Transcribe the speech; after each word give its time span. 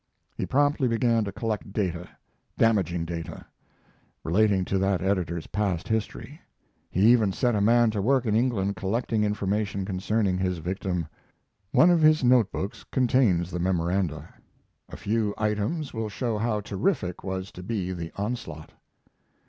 He 0.35 0.47
promptly 0.47 0.87
began 0.87 1.23
to 1.25 1.31
collect 1.31 1.71
data 1.73 2.09
damaging 2.57 3.05
data 3.05 3.45
relating 4.23 4.65
to 4.65 4.79
that 4.79 4.99
editor's 4.99 5.45
past 5.45 5.87
history. 5.87 6.41
He 6.89 7.01
even 7.11 7.31
set 7.31 7.53
a 7.53 7.61
man 7.61 7.91
to 7.91 8.01
work 8.01 8.25
in 8.25 8.35
England 8.35 8.75
collecting 8.77 9.23
information 9.23 9.85
concerning 9.85 10.39
his 10.39 10.57
victim. 10.57 11.05
One 11.71 11.91
of 11.91 12.01
his 12.01 12.23
notebooks 12.23 12.83
contains 12.85 13.51
the 13.51 13.59
memoranda; 13.59 14.27
a 14.89 14.97
few 14.97 15.35
items 15.37 15.93
will 15.93 16.09
show 16.09 16.39
how 16.39 16.61
terrific 16.61 17.23
was 17.23 17.51
to 17.51 17.61
be 17.61 17.93
the 17.93 18.11
onslaught. 18.15 18.71